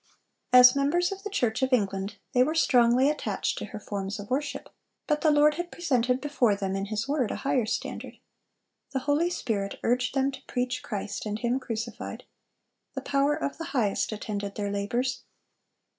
As 0.51 0.75
members 0.75 1.11
of 1.11 1.21
the 1.21 1.29
Church 1.29 1.61
of 1.61 1.71
England, 1.71 2.15
they 2.33 2.41
were 2.41 2.55
strongly 2.55 3.07
attached 3.07 3.59
to 3.59 3.65
her 3.65 3.79
forms 3.79 4.17
of 4.19 4.31
worship, 4.31 4.67
but 5.05 5.21
the 5.21 5.29
Lord 5.29 5.57
had 5.57 5.69
presented 5.71 6.19
before 6.19 6.55
them 6.55 6.75
in 6.75 6.85
His 6.85 7.07
word 7.07 7.29
a 7.29 7.35
higher 7.45 7.67
standard. 7.67 8.17
The 8.93 9.01
Holy 9.05 9.29
Spirit 9.29 9.77
urged 9.83 10.15
them 10.15 10.31
to 10.31 10.41
preach 10.47 10.81
Christ 10.81 11.27
and 11.27 11.37
Him 11.37 11.59
crucified. 11.59 12.23
The 12.95 13.01
power 13.01 13.35
of 13.35 13.59
the 13.59 13.65
Highest 13.77 14.11
attended 14.11 14.55
their 14.55 14.71
labors. 14.71 15.21